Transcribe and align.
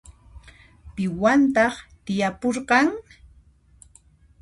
Piwantaq 0.95 1.73
tiyapurqan? 2.05 2.87